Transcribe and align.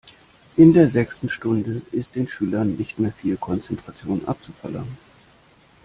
In 0.57 0.73
der 0.73 0.89
sechsten 0.89 1.29
Stunde 1.29 1.83
ist 1.91 2.15
den 2.15 2.27
Schülern 2.27 2.75
nicht 2.75 2.97
mehr 2.97 3.11
viel 3.11 3.37
Konzentration 3.37 4.25
abzuverlangen. 4.27 4.97